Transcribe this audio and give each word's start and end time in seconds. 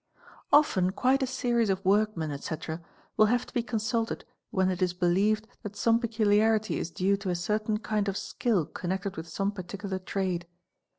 | 0.29 0.41
Often 0.51 0.93
quite 0.93 1.21
a 1.21 1.27
series 1.27 1.69
of 1.69 1.85
workmen, 1.85 2.31
etc., 2.31 2.81
will 3.17 3.27
have 3.27 3.45
to 3.45 3.53
be 3.53 3.61
consulted 3.61 4.25
when— 4.49 4.71
it 4.71 4.81
is 4.81 4.93
believed 4.95 5.47
that 5.61 5.75
some 5.75 5.99
peculiarity 5.99 6.79
is 6.79 6.89
due 6.89 7.15
to 7.17 7.29
a 7.29 7.35
certain 7.35 7.77
kind 7.77 8.07
of 8.07 8.17
skill 8.17 8.65
connect 8.65 9.05
| 9.05 9.05
ed 9.05 9.15
with 9.15 9.27
some 9.27 9.51
particular 9.51 9.99
trade. 9.99 10.47